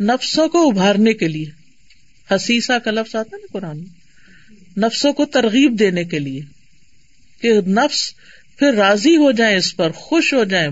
[0.00, 1.46] نفسوں کو ابھارنے کے لیے۔
[2.34, 3.80] حسیسا کا لفظ آتا نا قرآن
[4.76, 6.40] نفسوں کو ترغیب دینے کے لیے
[7.40, 8.12] کہ نفس
[8.58, 10.68] پھر راضی ہو جائیں اس پر، خوش ہو جائیں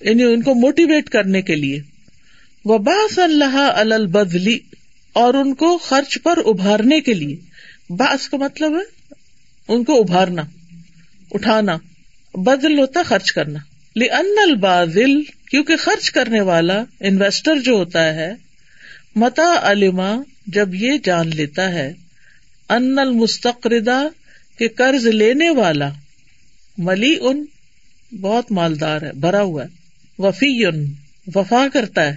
[0.00, 1.80] یعنی ان کو موٹیویٹ کرنے کے لیے۔
[2.64, 4.58] وہ باس اللہ البدلی
[5.12, 7.36] اور ان کو خرچ پر ابھارنے کے لیے۔
[7.90, 9.14] باس کا مطلب ہے
[9.68, 10.42] ان کو ابھارنا،
[11.30, 11.76] اٹھانا۔
[12.34, 13.58] بدل ہوتا خرچ کرنا۔
[13.96, 18.32] ان البادل کیونکہ خرچ کرنے والا انویسٹر جو ہوتا ہے
[19.16, 21.92] متا علما جب یہ جان لیتا ہے۔
[22.68, 24.08] ان المستقردہ
[24.58, 25.90] کے قرض لینے والا
[26.78, 27.44] ملی ان
[28.20, 29.68] بہت مالدار ہے، بھرا ہوا ہے
[30.18, 30.64] وفی
[31.34, 32.16] وفا کرتا ہے،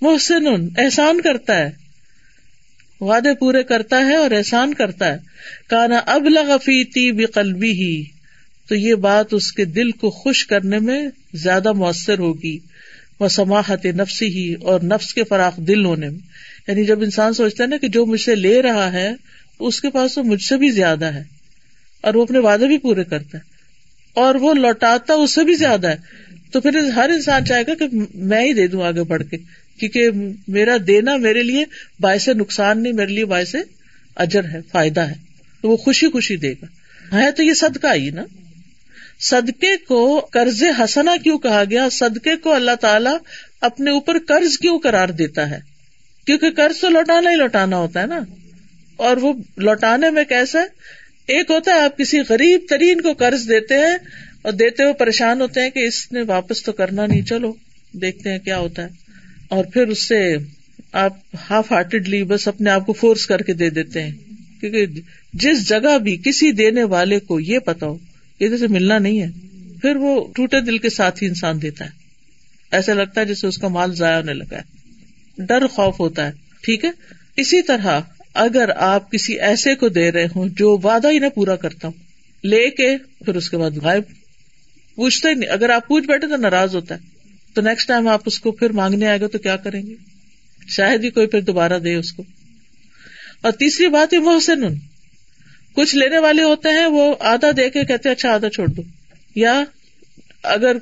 [0.00, 0.46] محسن،
[0.78, 1.70] احسان کرتا ہے،
[3.00, 5.18] وعدے پورے کرتا ہے اور احسان کرتا ہے۔
[5.68, 8.04] کانا اب لغفی تی قلبی ہی
[8.68, 12.58] تو یہ بات اس کے دل کو خوش کرنے میں زیادہ مؤثر ہوگی۔
[13.20, 16.18] وہ سماحت نفسی ہی اور نفس کے فراخ دل ہونے میں۔
[16.68, 19.12] یعنی جب انسان سوچتا ہے نا کہ جو مجھ سے لے رہا ہے
[19.60, 21.24] اس کے پاس تو مجھ سے بھی زیادہ ہے
[22.00, 23.42] اور وہ اپنے وعدے بھی پورے کرتا ہے۔
[24.14, 25.96] اور وہ لوٹاتا اس سے بھی زیادہ ہے۔
[26.52, 29.36] تو پھر ہر انسان چاہے گا کہ میں ہی دے دوں آگے بڑھ کے،
[29.78, 30.10] کیونکہ
[30.48, 31.64] میرا دینا میرے لیے
[32.00, 33.56] باعث نقصان نہیں، میرے لیے باعث
[34.16, 35.14] اجر ہے، فائدہ ہے۔
[35.62, 36.66] تو وہ خوشی خوشی دے گا۔
[37.20, 38.22] ہے تو یہ صدقہ ہی نا۔
[39.20, 43.16] صدقے کو قرض حسنا کیوں کہا گیا؟ صدقے کو اللہ تعالیٰ
[43.60, 45.71] اپنے اوپر قرض کیوں کرار دیتا ہے؟
[46.26, 48.20] کیونکہ قرض تو لوٹانا ہی لوٹانا ہوتا ہے نا۔
[48.96, 50.58] اور وہ لوٹانے میں کیسا
[51.26, 53.96] ایک ہوتا ہے آپ کسی غریب ترین کو قرض دیتے ہیں
[54.42, 57.54] اور دیتے ہوئے پریشان ہوتے ہیں کہ اس نے واپس تو کرنا نہیں، چلو
[57.92, 58.88] دیکھتے ہیں کیا ہوتا ہے۔
[59.48, 60.36] اور پھر اس سے
[60.92, 61.12] آپ
[61.50, 64.12] ہاف ہارٹیڈلی بس اپنے آپ کو فورس کر کے دے دیتے ہیں۔
[64.60, 64.86] کیونکہ
[65.34, 67.98] جس جگہ بھی کسی دینے والے کو یہ پتا ہو
[68.40, 69.26] ادھر سے ملنا نہیں ہے،
[69.82, 71.90] پھر وہ ٹوٹے دل کے ساتھ ہی انسان دیتا ہے۔
[72.70, 74.81] ایسا لگتا ہے جیسے اس کا مال ضائع ہونے لگا ہے۔
[75.38, 76.90] ڈر خوف ہوتا ہے، ٹھیک ہے؟
[77.36, 78.00] اسی طرح
[78.34, 81.94] اگر آپ کسی ایسے کو دے رہے ہوں جو وعدہ ہی نہ پورا کرتا ہوں،
[82.46, 84.02] لے کے پھر اس کے بعد غائب۔
[84.94, 87.00] پوچھتا ہی نہیں، اگر آپ پوچھ بیٹھے تو ناراض ہوتا ہے۔
[87.54, 89.94] تو نیکسٹ ٹائم آپ اس کو پھر مانگنے آئے گا تو کیا کریں گے؟
[90.68, 92.22] شاید ہی کوئی پھر دوبارہ دے اس کو۔
[93.42, 94.60] اور تیسری بات یہ محسن
[95.72, 98.82] کچھ لینے والے ہوتے ہیں، وہ آدھا دے کے کہتے اچھا آدھا چھوڑ دو۔
[99.34, 99.64] یا
[100.42, 100.76] اگر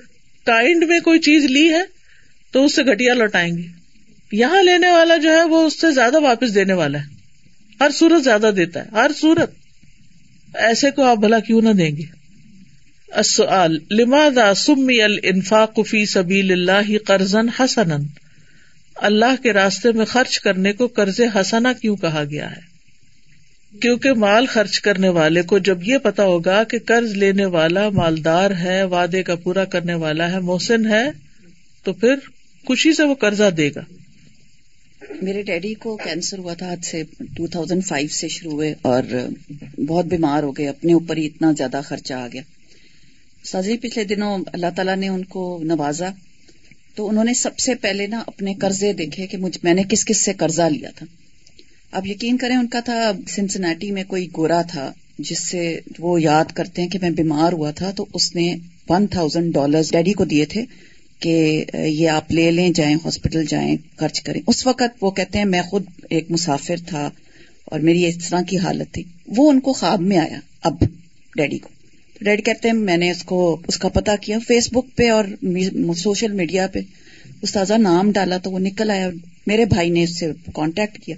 [0.47, 1.81] کائنڈ میں کوئی چیز لی ہے،
[2.53, 3.80] تو اس سے گٹیا لوٹائیں گے۔
[4.33, 7.05] یہاں لینے والا جو ہے وہ اس سے زیادہ واپس دینے والا ہے۔
[7.81, 9.51] ہر سورت زیادہ دیتا ہے، ہر سورت
[10.55, 12.03] ایسے کو آپ بھلا کیوں نہ دیں گے؟
[13.11, 17.97] السؤال، لماذا سمی الانفاق فی سبیل اللہ قرضا حسنا؟
[18.95, 22.71] اللہ کے راستے میں خرچ کرنے کو قرض حسنا کیوں کہا گیا ہے؟
[23.81, 28.51] کیونکہ مال خرچ کرنے والے کو جب یہ پتا ہوگا کہ قرض لینے والا مالدار
[28.51, 31.11] ہے، وعدے کا پورا کرنے والا ہے، محسن ہے،
[31.85, 32.15] تو پھر
[32.67, 33.81] خوشی سے وہ قرضہ دے گا۔
[35.23, 37.03] میرے ڈیڈی کو کینسر ہوا تھا، آج سے
[37.37, 39.03] ٹو تھاؤزینڈ فائیو سے شروع ہوئے اور
[39.87, 42.43] بہت بیمار ہو گئے، اپنے اوپر ہی اتنا زیادہ خرچہ آ گیا۔
[43.45, 46.09] سازی پچھلے دنوں اللہ تعالیٰ نے ان کو نوازا۔
[46.95, 50.05] تو انہوں نے سب سے پہلے نا اپنے قرضے دیکھے کہ مجھ، میں نے کس
[50.05, 51.07] کس سے قرضہ لیا تھا۔
[51.93, 56.45] اب یقین کریں، ان کا تھا سنسناٹی میں کوئی گورا تھا، جس سے وہ یاد
[56.55, 58.55] کرتے ہیں کہ میں بیمار ہوا تھا، تو اس نے
[58.89, 60.65] ون تھاؤزینڈ ڈالر ڈیڈی کو دیے تھے۔
[61.21, 65.45] کہ یہ آپ لے لیں، جائیں ہاسپٹل، جائیں، خرچ کریں۔ اس وقت وہ کہتے ہیں،
[65.45, 67.11] میں خود ایک مسافر تھا
[67.65, 70.75] اور میری اس طرح کی حالت تھی۔ وہ ان کو خواب میں آیا، اب
[71.37, 71.69] ڈیڈی کو۔
[72.21, 75.25] ڈیڈی کہتے ہیں، میں نے اس کو، اس کا پتا کیا فیس بک پہ اور
[75.97, 76.79] سوشل میڈیا پہ۔
[77.43, 79.11] استاذہ نام ڈالا تو وہ نکل آیا
[79.47, 81.17] میرے بھائی نے اس سے کانٹیکٹ کیا۔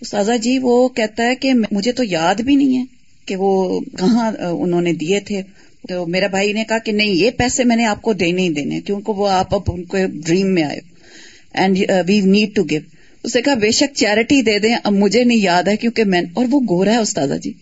[0.00, 2.84] استاذہ جی وہ کہتا ہے کہ مجھے تو یاد بھی نہیں ہے
[3.26, 5.42] کہ وہ کہاں انہوں نے دیے تھے۔
[5.88, 8.48] تو میرا بھائی نے کہا کہ نہیں، یہ پیسے میں نے آپ کو دینے ہی
[8.48, 10.80] دینے کیونکہ وہ آپ اب ان کو ڈریم میں آئے۔
[11.54, 12.80] And we need to give
[13.24, 16.46] اسے کہا، بے شک چیریٹی دے دیں، اب مجھے نہیں یاد ہے کیونکہ میں، اور
[16.50, 17.52] وہ گورا ہے استاذہ جی۔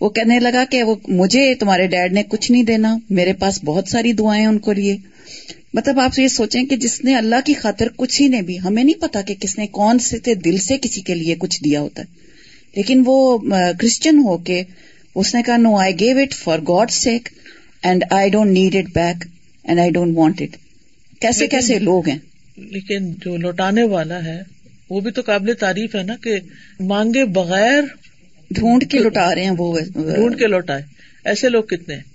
[0.00, 3.88] وہ کہنے لگا کہ وہ مجھے، تمہارے ڈیڈ نے کچھ نہیں دینا، میرے پاس بہت
[3.88, 4.96] ساری دعائیں ان کو لیے۔
[5.74, 8.84] مطلب آپ یہ سوچیں کہ جس نے اللہ کی خاطر کچھ ہی نے بھی ہمیں
[8.84, 11.80] نہیں پتا کہ کس نے کون سے تھے، دل سے کسی کے لیے کچھ دیا
[11.80, 12.06] ہوتا ہے۔
[12.76, 14.62] لیکن وہ uh, کرسچن ہو کے،
[15.14, 17.28] اس نے کہا no I give it for God sake
[17.84, 19.24] and I don't need it back
[19.64, 20.56] and I don't want it
[21.20, 22.18] کیسے کیسے لوگ ہیں؟
[22.56, 24.42] لیکن جو لوٹانے والا ہے
[24.90, 26.36] وہ بھی تو قابل تعریف ہے نا کہ
[26.80, 27.80] مانگے بغیر
[28.50, 30.82] ڈھونڈ کے لوٹا رہے ہیں وہ۔ ڈھونڈ کے لوٹائے۔
[31.24, 32.13] ایسے لوگ کتنے ہیں؟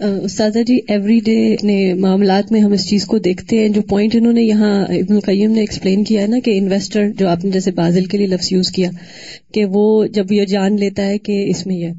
[0.00, 4.14] استاذہ جی ایوری ڈے نے معاملات میں ہم اس چیز کو دیکھتے ہیں، جو پوائنٹ
[4.14, 7.50] انہوں نے یہاں ابن القیم نے ایکسپلین کیا ہے نا کہ انویسٹر جو آپ نے
[7.50, 8.90] جیسے بازل کے لیے لفظ یوز کیا،
[9.54, 11.92] کہ وہ جب یہ جان لیتا ہے کہ اس میں یہ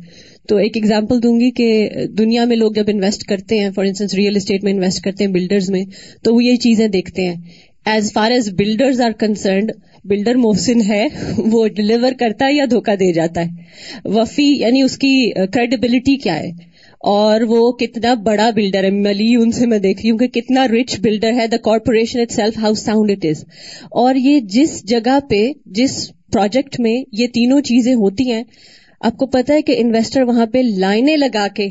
[0.49, 4.13] تو ایک ایگزامپل دوں گی کہ دنیا میں لوگ جب انویسٹ کرتے ہیں فار انسٹنس
[4.13, 5.83] ریئل اسٹیٹ میں انویسٹ کرتے ہیں بلڈرز میں،
[6.23, 7.35] تو وہ یہ چیزیں دیکھتے ہیں۔
[7.85, 9.71] As far as builders are concerned
[10.05, 11.05] builder Mohsin ہے،
[11.37, 16.39] وہ ڈلیور کرتا ہے یا دھوکہ دے جاتا ہے۔ وفی یعنی اس کی کریڈیبلٹی کیا
[16.39, 16.49] ہے؟
[17.01, 20.67] اور وہ کتنا بڑا بلڈر ہے۔ ملی ان سے میں دیکھ رہی ہوں کہ کتنا
[20.67, 23.43] رچ بلڈر ہے the corporation itself house sound it is
[23.91, 28.43] اور یہ جس جگہ پہ، جس پروجیکٹ میں یہ تینوں چیزیں ہوتی ہیں،
[29.01, 31.67] آپ کو پتا ہے کہ انویسٹر وہاں پہ لائنیں لگا کے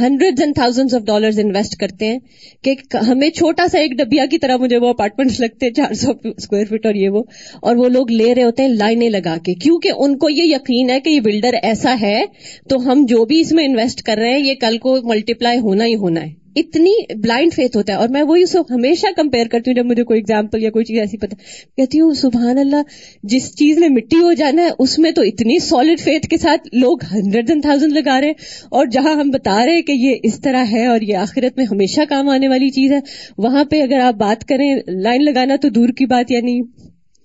[0.00, 2.18] hundred and thousand of dollar invest کرتے ہیں
[2.62, 2.74] کہ
[3.08, 6.64] ہمیں چھوٹا سا ایک ڈبیا کی طرح مجھے وہ اپارٹمنٹ لگتے ہیں، چار سو اسکوائر
[6.64, 7.22] فٹ اور یہ وہ،
[7.62, 10.90] اور وہ لوگ لے رہے ہوتے ہیں لائنیں لگا کے۔ کیونکہ ان کو یہ یقین
[10.90, 12.24] ہے کہ یہ بلڈر ایسا ہے،
[12.68, 15.84] تو ہم جو بھی اس میں انویسٹ کر رہے ہیں، یہ کل کو ملٹیپلائی ہونا
[15.84, 19.46] ہی ہونا ہے۔ اتنی بلائنڈ فیتھ ہوتا ہے اور میں وہی اس کو ہمیشہ کمپیئر
[19.46, 21.36] کرتی ہوں جب مجھے کوئی اگزامپل یا کوئی چیز ایسی پتا
[21.76, 22.82] کہتی ہوں، سبحان اللہ،
[23.22, 26.68] جس چیز میں مٹی ہو جانا ہے، اس میں تو اتنی سالڈ فیتھ کے ساتھ
[26.72, 28.34] لوگ ہنڈریڈ اینڈ تھاؤزینڈ لگا رہے ہیں۔
[28.70, 31.64] اور جہاں ہم بتا رہے ہیں کہ یہ اس طرح ہے اور یہ آخرت میں
[31.64, 33.00] ہمیشہ کام آنے والی چیز ہے،
[33.38, 36.60] وہاں پہ اگر آپ بات کریں لائن لگانا تو دور کی بات یعنی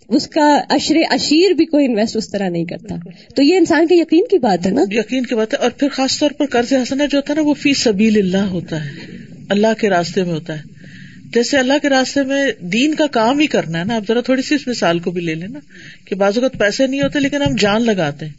[0.10, 2.96] اس کا اشر اشیر بھی کوئی انویسٹ اس طرح نہیں کرتا۔
[3.36, 5.90] تو یہ انسان کے یقین کی بات ہے نا؟ یقین کی بات ہے۔ اور پھر
[5.90, 8.90] خاص طور پر قرض حسنا جو ہوتا ہے نا، وہ فی سبیل اللہ ہوتا ہے۔
[9.50, 10.64] اللہ کے راستے میں ہوتا ہے۔
[11.34, 14.42] جیسے اللہ کے راستے میں دین کا کام ہی کرنا ہے نا، آپ ذرا تھوڑی
[14.42, 15.60] سی اس مثال کو بھی لے لینا
[16.06, 18.34] کہ بعض اوقات پیسے نہیں ہوتے لیکن ہم جان لگاتے ہیں۔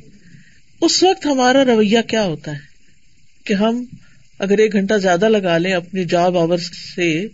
[0.80, 2.59] اس وقت ہمارا رویہ کیا ہوتا ہے؟
[3.44, 3.85] کہ ہم
[4.38, 6.59] اگر ایک گھنٹہ زیادہ لگا لیں اپنی جاب آور
[6.96, 7.26] سے،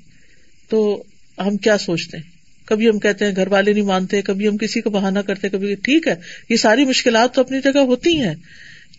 [0.68, 1.02] تو
[1.38, 2.35] ہم کیا سوچتے ہیں؟
[2.66, 5.74] کبھی ہم کہتے ہیں گھر والے نہیں مانتے، کبھی ہم کسی کو بہانا کرتے، کبھی
[5.74, 6.14] ٹھیک ہے،
[6.50, 8.34] یہ ساری مشکلات تو اپنی جگہ ہوتی ہیں،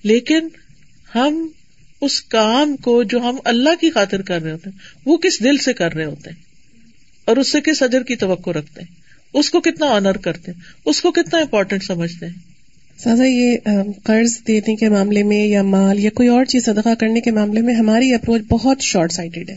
[0.04, 0.48] لیکن
[1.16, 1.48] ہم
[2.02, 5.58] اس کام کو جو ہم اللہ کی خاطر کر رہے ہوتے ہیں، وہ کس دل
[5.58, 6.38] سے کر رہے ہوتے ہیں؟
[7.26, 8.96] اور اس سے کس ادر کی توقع رکھتے ہیں؟
[9.34, 12.34] اس کو کتنا آنر کرتے ہیں؟ اس کو کتنا امپورٹینٹ سمجھتے ہیں؟
[13.04, 13.58] سازا، یہ
[14.04, 17.62] قرض دینے کے معاملے میں یا مال یا کوئی اور چیز صدقہ کرنے کے معاملے
[17.62, 19.56] میں ہماری اپروچ بہت شارٹ سائٹڈ ہے۔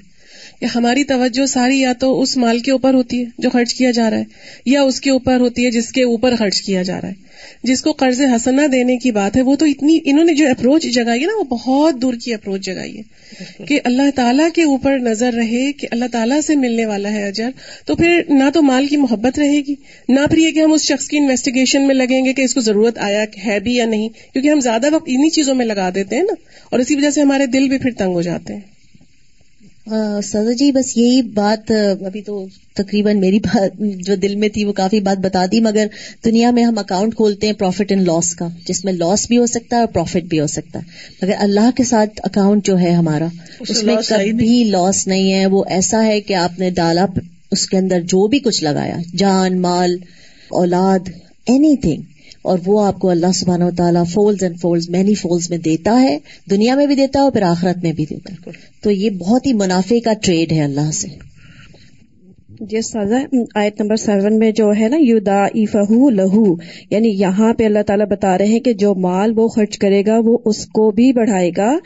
[0.60, 3.90] یا ہماری توجہ ساری یا تو اس مال کے اوپر ہوتی ہے جو خرچ کیا
[3.90, 4.24] جا رہا ہے
[4.66, 7.30] یا اس کے اوپر ہوتی ہے جس کے اوپر خرچ کیا جا رہا ہے۔
[7.62, 10.82] جس کو قرض حسنا دینے کی بات ہے وہ تو اتنی انہوں نے جو اپروچ
[10.82, 13.02] جگائی ہے نا وہ بہت دور کی اپروچ جگائی ہے
[13.64, 17.50] کہ اللہ تعالیٰ کے اوپر نظر رہے کہ اللہ تعالیٰ سے ملنے والا ہے اجر
[17.86, 19.74] تو پھر نہ تو مال کی محبت رہے گی
[20.08, 22.60] نہ پھر یہ کہ ہم اس شخص کی انویسٹیگیشن میں لگیں گے کہ اس کو
[22.60, 26.16] ضرورت آیا ہے بھی یا نہیں کیونکہ ہم زیادہ وقت انہیں چیزوں میں لگا دیتے
[26.16, 26.34] ہیں نا
[26.70, 28.60] اور اسی وجہ سے ہمارے دل بھی پھر تنگ ہو جاتے ہیں۔
[30.22, 31.70] سزا جی بس یہی بات
[32.06, 35.86] ابھی تو تقریباً میری بات جو دل میں تھی وہ کافی بات بتا دی مگر
[36.24, 39.46] دنیا میں ہم اکاؤنٹ کھولتے ہیں پروفٹ اینڈ لاس کا جس میں لاس بھی ہو
[39.46, 40.84] سکتا ہے اور پروفٹ بھی ہو سکتا ہے۔
[41.22, 43.28] مگر اللہ کے ساتھ اکاؤنٹ جو ہے ہمارا
[43.60, 47.06] اس میں کبھی لاس نہیں ہے۔ وہ ایسا ہے کہ آپ نے ڈالا
[47.50, 49.96] اس کے اندر جو بھی کچھ لگایا جان مال
[50.50, 51.08] اولاد
[51.46, 52.02] اینی تھنگ
[52.42, 56.02] اور وہ آپ کو اللہ سبحانہ و تعالیٰ folds and folds many folds میں دیتا
[56.02, 56.18] ہے
[56.50, 58.50] دنیا میں بھی دیتا ہے اور پھر آخرت میں بھی دیتا ہے۔
[58.82, 61.30] تو یہ بہت ہی منافع کا ٹریڈ ہے اللہ سے۔
[62.60, 63.18] جی سازا
[63.54, 65.46] آیت نمبر سیون میں جو ہے نا یو دا
[66.10, 66.54] لہو
[66.90, 70.18] یعنی یہاں پہ اللہ تعالیٰ بتا رہے ہیں کہ جو مال وہ خرچ کرے گا
[70.24, 71.78] وہ اس کو بھی بڑھائے گا۔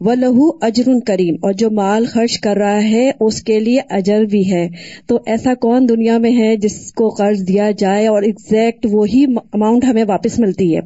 [0.00, 4.24] و لہو اجر کریم۔ اور جو مال خرچ کر رہا ہے اس کے لیے اجر
[4.24, 4.68] بھی ہے۔
[5.06, 9.84] تو ایسا کون دنیا میں ہے جس کو قرض دیا جائے اور ایگزیکٹ وہی اماؤنٹ
[9.84, 10.80] ہمیں واپس ملتی ہے؟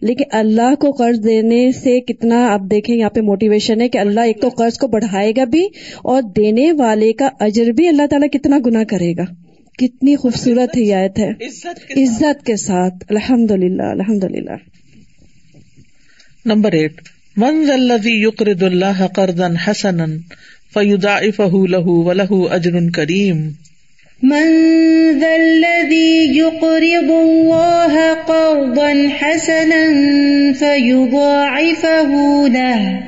[0.00, 4.20] لیکن اللہ کو قرض دینے سے کتنا آپ دیکھیں یہاں پہ موٹیویشن ہے کہ اللہ
[4.20, 5.66] ایک تو قرض کو بڑھائے گا بھی
[6.02, 9.24] اور دینے والے کا اجر بھی اللہ تعالیٰ کتنا گنا کرے گا۔
[9.78, 11.30] کتنی خوبصورت ہدایت ہے۔
[12.02, 14.56] عزت کے ساتھ الحمد للہ الحمد للہ
[16.44, 16.92] نمبر ایٹ۔
[17.36, 20.20] من الذي يقرض الله قرضا حسنا
[20.70, 23.56] فيضاعفه له وله اجر كريم.
[24.22, 24.46] من
[25.20, 29.84] ذا الذي يقرض الله قرضا حسنا
[30.52, 32.12] فيضاعفه
[32.48, 33.00] له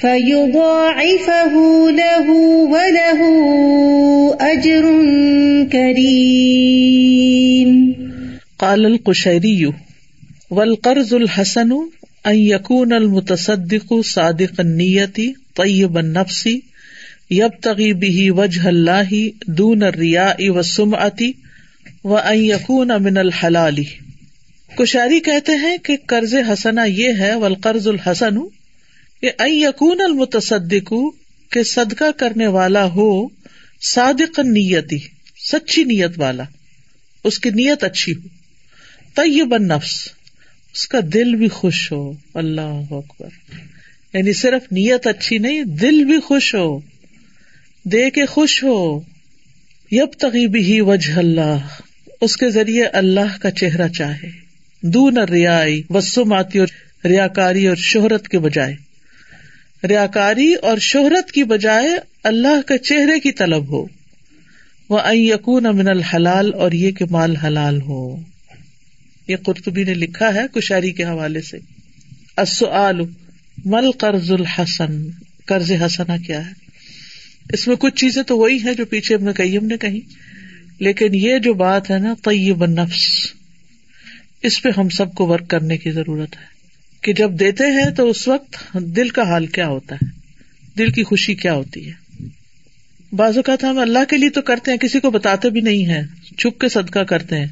[0.00, 1.54] فيضاعفه
[1.90, 2.30] له
[2.74, 3.20] وله
[4.40, 4.84] أجر
[5.72, 7.70] كريم.
[8.58, 9.72] قال القشيري
[10.50, 11.72] والقرض الحسن
[12.34, 16.58] یقون المتصدق صادق نیتی طیب النفسی
[17.30, 19.12] یب تغی بھی وجہ اللہ
[19.52, 21.30] دون ریا و سم آتی
[22.04, 23.84] و ان یقون امن الحلالی
[24.70, 28.38] کشاری کہتے ہیں کہ قرض حسنا یہ ہے والقرض الحسن
[29.22, 30.92] کہ ان یقون المتصدق
[31.52, 33.08] کے صدقہ کرنے والا ہو
[33.82, 34.98] صادق نیتی
[35.42, 36.44] سچی نیت والا
[37.24, 38.28] اس کی نیت اچھی ہو
[39.16, 39.96] طیب النفس
[40.74, 43.28] اس کا دل بھی خوش ہو۔ اللہ اکبر۔
[44.14, 46.80] یعنی صرف نیت اچھی نہیں، دل بھی خوش ہو۔
[47.84, 49.00] دے کے خوش ہو۔
[49.90, 51.56] یب تغیبی ہی وجہ اللہ۔
[52.20, 54.30] اس کے ذریعے اللہ کا چہرہ چاہے۔
[54.82, 56.68] دون ریائی وسم آتی اور
[57.04, 58.74] ریا کاری اور شہرت کے بجائے۔
[59.86, 61.88] ریا کاری اور شہرت کی بجائے
[62.24, 63.86] اللہ کے چہرے کی طلب ہو۔
[64.88, 68.16] وہ یقون امن الحلال اور یہ کہ مال حلال ہو۔
[69.28, 71.56] یہ قرطبی نے لکھا ہے کشاری کے حوالے سے۔
[73.64, 75.10] مل قرض الحسن؟
[75.46, 76.52] قرض حسنا کیا ہے؟
[77.52, 80.00] اس میں کچھ چیزیں تو وہی ہے جو پیچھے ابن قیم نے کہی
[80.78, 83.32] لیکن یہ جو بات ہے نا، طیب النفس،
[84.42, 86.58] اس پہ ہم سب کو ورک کرنے کی ضرورت ہے۔
[87.02, 90.06] کہ جب دیتے ہیں تو اس وقت دل کا حال کیا ہوتا ہے؟
[90.78, 92.24] دل کی خوشی کیا ہوتی ہے؟
[93.12, 96.02] بعض اوقات ہم اللہ کے لیے تو کرتے ہیں، کسی کو بتاتے بھی نہیں ہے
[96.38, 97.46] چھپ کے صدقہ کرتے ہیں۔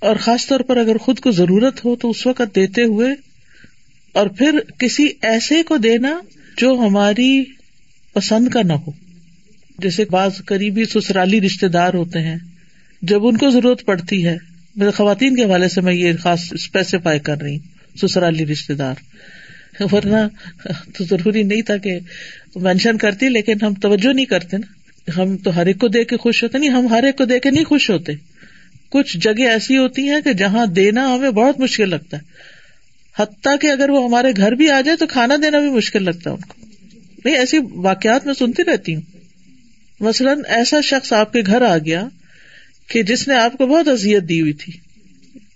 [0.00, 3.08] اور خاص طور پر اگر خود کو ضرورت ہو تو اس وقت دیتے ہوئے
[4.12, 6.20] اور پھر کسی ایسے کو دینا
[6.56, 7.44] جو ہماری
[8.12, 8.90] پسند کا نہ ہو۔
[9.78, 12.36] جیسے بعض قریبی سسرالی رشتے دار ہوتے ہیں۔
[13.02, 14.36] جب ان کو ضرورت پڑتی ہے،
[14.76, 18.94] میرے خواتین کے حوالے سے میں یہ خاص اسپیسیفائی کر رہی ہوں، سسرالی رشتے دار۔
[19.92, 20.28] ورنہ
[20.98, 21.98] تو ضروری نہیں تھا کہ
[22.56, 24.72] مینشن کرتی، لیکن ہم توجہ نہیں کرتے نا۔
[25.20, 27.38] ہم تو ہر ایک کو دے کے خوش ہوتے، نہیں، ہم ہر ایک کو دے
[27.38, 28.12] کے نہیں خوش ہوتے۔
[28.90, 32.22] کچھ جگہ ایسی ہوتی ہیں کہ جہاں دینا ہمیں بہت مشکل لگتا ہے۔
[33.18, 36.30] حتیٰ کہ اگر وہ ہمارے گھر بھی آ جائے تو کھانا دینا بھی مشکل لگتا
[36.30, 36.66] ہے ان کو۔
[37.24, 39.02] نہیں، ایسی واقعات میں سنتی رہتی ہوں۔
[40.00, 42.08] مثلاً ایسا شخص آپ کے گھر آ گیا
[42.88, 44.72] کہ جس نے آپ کو بہت ازیت دی ہوئی تھی،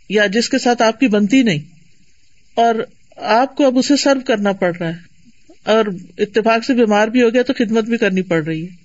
[0.09, 1.59] یا جس کے ساتھ آپ کی بنتی نہیں،
[2.55, 2.75] اور
[3.17, 4.99] آپ کو اب اسے سرو کرنا پڑ رہا ہے،
[5.65, 5.85] اور
[6.19, 8.77] اتفاق سے بیمار بھی ہو گیا تو خدمت بھی کرنی پڑ رہی ہے۔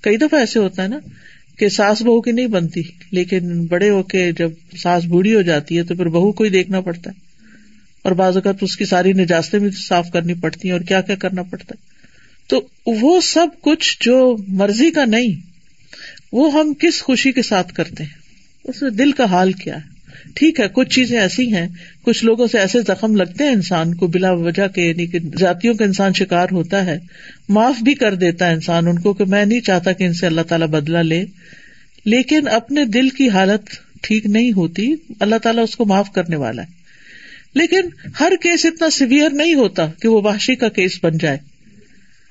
[0.00, 0.98] کئی دفعہ ایسے ہوتا ہے نا۔
[1.58, 5.78] کہ ساس بہو کی نہیں بنتی، لیکن بڑے ہو کے جب ساس بوڑھی ہو جاتی
[5.78, 7.20] ہے تو پھر بہو کو ہی دیکھنا پڑتا ہے۔
[8.02, 11.16] اور بعض اوقات اس کی ساری نجاستیں بھی صاف کرنی پڑتی ہیں اور کیا کیا
[11.16, 11.92] کرنا پڑتا ہے۔
[12.46, 15.40] تو وہ سب کچھ جو مرضی کا نہیں،
[16.32, 18.10] وہ ہم کس خوشی کے ساتھ کرتے ہیں؟
[18.64, 19.91] اس میں دل کا حال کیا ہے؟
[20.34, 21.68] ٹھیک ہے، کچھ چیزیں ایسی ہیں،
[22.02, 25.74] کچھ لوگوں سے ایسے زخم لگتے ہیں انسان کو بلا وجہ کے یعنی کہ جاتیوں
[25.74, 26.98] کا انسان شکار ہوتا ہے۔
[27.48, 30.26] معاف بھی کر دیتا ہے انسان ان کو کہ میں نہیں چاہتا کہ ان سے
[30.26, 31.24] اللہ تعالیٰ بدلا لے۔
[32.04, 33.60] لیکن اپنے دل کی حالت
[34.02, 36.66] ٹھیک نہیں ہوتی، اللہ تعالیٰ اس کو معاف کرنے والا ہے۔
[37.54, 37.80] لیکن
[38.20, 41.38] ہر کیس اتنا سیویئر نہیں ہوتا کہ وہ وحشی کا کیس بن جائے۔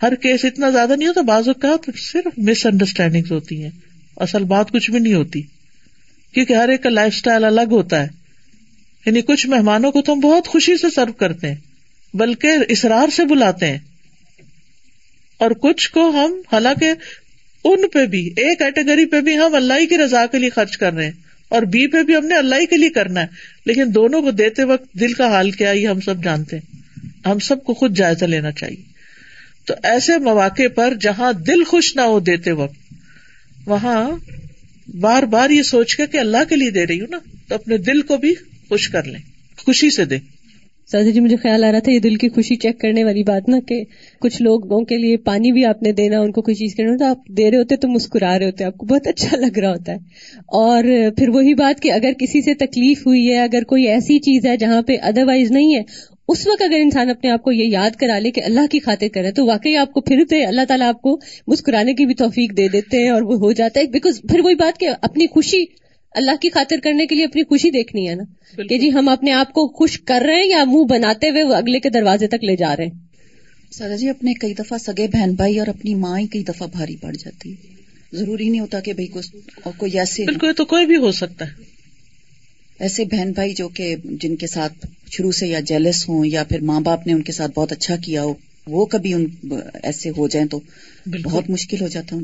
[0.01, 3.69] ہر کیس اتنا زیادہ نہیں ہوتا بازو کا صرف مس انڈرسٹینڈنگ ہوتی ہیں۔
[4.17, 5.41] اصل بات کچھ بھی نہیں ہوتی۔
[6.33, 8.07] کیونکہ ہر ایک کا لائف اسٹائل الگ ہوتا ہے۔
[9.05, 11.55] یعنی کچھ مہمانوں کو تو ہم بہت خوشی سے سرو کرتے ہیں،
[12.13, 13.77] بلکہ اسرار سے بلاتے ہیں۔
[15.37, 16.93] اور کچھ کو ہم، حالانکہ
[17.63, 20.93] ان پہ بھی، ایک کیٹیگری پہ بھی ہم اللہ کی رضا کے لیے خرچ کر
[20.93, 21.11] رہے ہیں۔
[21.49, 23.27] اور بی پہ بھی ہم نے اللہ کے لیے کرنا ہے۔
[23.65, 26.75] لیکن دونوں کو دیتے وقت دل کا حال کیا، یہ ہم سب جانتے ہیں۔
[27.27, 28.91] ہم سب کو خود جائزہ لینا چاہیے۔
[29.65, 32.93] تو ایسے مواقع پر جہاں دل خوش نہ ہو دیتے وقت،
[33.65, 34.11] وہاں
[34.99, 37.17] بار بار یہ سوچ کے کہ اللہ کے لیے دے رہی ہوں نا،
[37.49, 38.33] تو اپنے دل کو بھی
[38.69, 39.19] خوش کر لیں،
[39.65, 40.19] خوشی سے دیں۔
[40.91, 43.49] سادی جی مجھے خیال آ رہا تھا یہ دل کی خوشی چیک کرنے والی بات
[43.49, 43.83] نا کہ
[44.21, 47.05] کچھ لوگوں کے لیے پانی بھی آپ نے دینا، ان کو کوئی چیز کرنا تو
[47.05, 49.91] آپ دے رہے ہوتے تو مسکرا رہے ہوتے، آپ کو بہت اچھا لگ رہا ہوتا
[49.91, 49.97] ہے۔
[50.37, 50.83] اور
[51.17, 54.57] پھر وہی بات کہ اگر کسی سے تکلیف ہوئی ہے، اگر کوئی ایسی چیز ہے
[54.57, 55.81] جہاں پہ ادر وائز نہیں ہے
[56.31, 59.07] اس وقت اگر انسان اپنے آپ کو یہ یاد کرا لے کہ اللہ کی خاطر
[59.13, 62.67] کرے تو واقعی آپ کو پھر اللہ تعالیٰ آپ کو مسکرانے کی بھی توفیق دے
[62.67, 65.65] دیتے ہیں اور وہ ہو جاتا ہے۔ بیکاز پھر وہی بات کہ اپنی خوشی
[66.11, 68.23] اللہ کی خاطر کرنے کے لیے اپنی خوشی دیکھنی ہے نا۔
[68.63, 71.53] کہ جی ہم اپنے آپ کو خوش کر رہے ہیں یا منہ بناتے ہوئے وہ
[71.53, 72.99] اگلے کے دروازے تک لے جا رہے ہیں۔
[73.71, 76.95] سر جی اپنے کئی دفعہ سگے بہن بھائی اور اپنی ماں ہی کئی دفعہ بھاری
[76.95, 77.55] پڑ جاتی۔
[78.13, 79.07] ضروری نہیں ہوتا کہ بھائی
[79.77, 81.70] کوئی ایسے بالکل تو کوئی بھی ہو سکتا ہے۔
[82.81, 86.59] ایسے بہن بھائی جو کہ جن کے ساتھ شروع سے یا جیلس ہوں یا پھر
[86.61, 88.33] ماں باپ نے ان کے ساتھ بہت اچھا کیا ہو
[88.67, 89.25] وہ کبھی ان
[89.83, 90.59] ایسے ہو جائیں تو
[91.23, 92.23] بہت مشکل ہو جاتا ہوں۔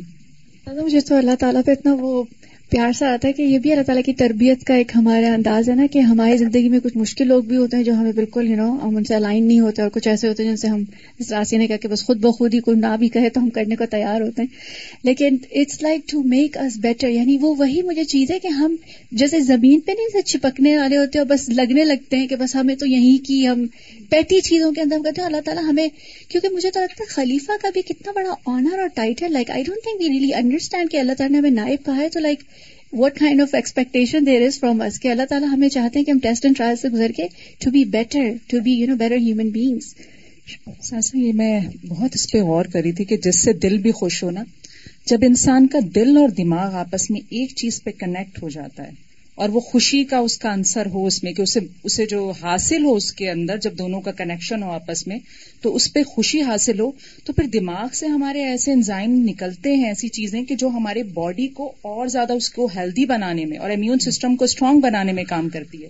[0.81, 2.23] مجھے تو اللہ تعالیٰ پہ اتنا وہ
[2.71, 5.69] پیار سے آتا ہے کہ یہ بھی اللہ تعالیٰ کی تربیت کا ایک ہمارا انداز
[5.69, 8.49] ہے نا کہ ہماری زندگی میں کچھ مشکل لوگ بھی ہوتے ہیں جو ہمیں بالکل
[8.49, 10.67] یو نو ہم ان سے الائن نہیں ہوتے اور کچھ ایسے ہوتے ہیں جن سے
[10.67, 10.83] ہم
[11.19, 13.49] اس راسی نے کہا کہ بس خود بخود ہی کوئی نہ بھی کہے تو ہم
[13.49, 14.49] کرنے کو تیار ہوتے ہیں.
[15.03, 18.75] لیکن it's like to make us better یعنی وہ وہی مجھے چیز ہے کہ ہم
[19.11, 22.55] جیسے زمین پہ نہیں سے چپکنے والے ہوتے اور بس لگنے لگتے ہیں کہ بس
[22.55, 23.65] ہمیں تو یہی کی ہم
[24.09, 25.87] پیٹی چیزوں کے اندر ہم کہتے ہیں اللہ تعالیٰ ہمیں،
[26.29, 29.29] کیونکہ مجھے تو لگتا ہے خلیفہ کا بھی کتنا بڑا آنر اور ٹائٹ ہے.
[29.29, 32.09] Like I don't think we really understand کہ اللہ تعالیٰ نے ہمیں نائب کہا ہے
[32.09, 32.43] تو like
[32.93, 36.11] what kind of expectation there is from us کہ اللہ تعالیٰ ہمیں چاہتے ہیں کہ
[36.11, 37.27] ہم ٹیسٹ اینڈ ٹرائل سے گزر کے
[37.59, 39.93] to be better to be you know better human beings
[40.81, 44.21] ساسو، یہ میں بہت اس پہ غور کری تھی کہ جس سے دل بھی خوش
[44.23, 44.43] ہونا،
[45.05, 49.06] جب انسان کا دل اور دماغ آپس میں ایک چیز پہ کنیکٹ ہو جاتا ہے
[49.37, 52.85] اور وہ خوشی کا اس کا انصر ہو اس میں کہ اسے اسے جو حاصل
[52.85, 55.19] ہو اس کے اندر جب دونوں کا کنیکشن ہو آپس میں
[55.61, 56.91] تو اس پہ خوشی حاصل ہو
[57.23, 61.47] تو پھر دماغ سے ہمارے ایسے انزائم نکلتے ہیں ایسی چیزیں کہ جو ہمارے باڈی
[61.47, 65.23] کو اور زیادہ اس کو ہیلدی بنانے میں اور امیون سسٹم کو اسٹرانگ بنانے میں
[65.23, 65.89] کام کرتی ہے۔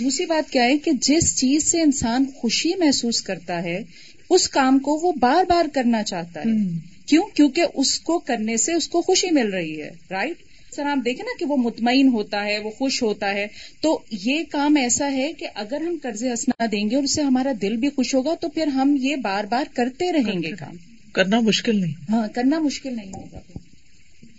[0.00, 3.82] دوسری بات کیا ہے کہ جس چیز سے انسان خوشی محسوس کرتا ہے
[4.30, 8.72] اس کام کو وہ بار بار کرنا چاہتا ہے۔ کیوں؟ کیونکہ اس کو کرنے سے
[8.72, 10.47] اس کو خوشی مل رہی ہے رائٹ
[10.78, 13.46] سر آپ دیکھیں نا کہ وہ مطمئن ہوتا ہے وہ خوش ہوتا ہے۔
[13.80, 17.22] تو یہ کام ایسا ہے کہ اگر ہم قرض اسنا دیں گے اور اس سے
[17.22, 20.76] ہمارا دل بھی خوش ہوگا تو پھر ہم یہ بار بار کرتے رہیں گے کام۔
[21.12, 23.38] کرنا مشکل نہیں۔ ہاں کرنا مشکل نہیں ہوگا۔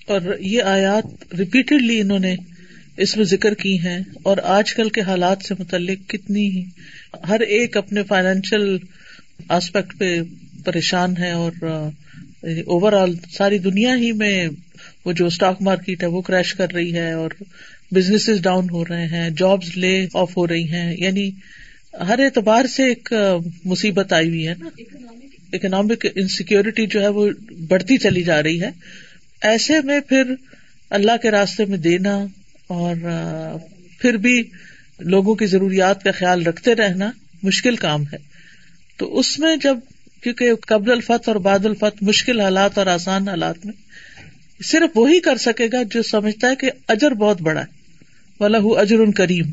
[0.08, 2.36] اور یہ آیات ریپیٹڈلی انہوں نے
[2.98, 6.64] اس میں ذکر کی ہیں۔ اور آج کل کے حالات سے متعلق کتنی ہی
[7.28, 8.78] ہر ایک اپنے فائنینشیل
[9.50, 10.22] آسپیکٹ پہ
[10.66, 11.52] پریشان ہے اور
[12.44, 14.48] اوور آل ساری دنیا ہی میں
[15.06, 17.32] وہ جو اسٹاک مارکیٹ ہے وہ کریش کر رہی ہے اور
[17.92, 21.32] بزنس ڈاؤن ہو رہے ہیں جابس لے آف ہو رہی ہیں یعنی
[22.08, 23.14] ہر اعتبار سے ایک
[23.66, 24.70] مصیبت آئی ہوئی ہے نا۔
[25.54, 27.30] اکنامک انسیکیورٹی جو ہے وہ
[27.68, 28.70] بڑھتی چلی جا رہی ہے۔
[29.42, 30.34] ایسے میں پھر
[30.90, 32.26] اللہ کے راستے میں دینا
[32.68, 32.96] اور
[34.00, 34.44] پھر بھی
[35.00, 37.12] لوگوں کی ضروریات کا خیال رکھتے رہنا
[37.44, 38.18] مشکل کام ہے۔
[38.98, 39.78] تو اس میں جب،
[40.22, 43.74] کیونکہ قبل الفت اور باد الفت مشکل حالات اور آسان حالات میں
[44.64, 47.80] صرف وہی کر سکے گا جو سمجھتا ہے کہ اجر بہت بڑا ہے۔
[48.78, 49.46] اجر ان کریم۔